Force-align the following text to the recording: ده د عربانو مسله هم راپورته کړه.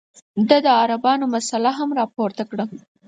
ده 0.49 0.57
د 0.65 0.67
عربانو 0.81 1.25
مسله 1.35 1.71
هم 1.79 1.89
راپورته 1.99 2.43
کړه. 2.49 2.63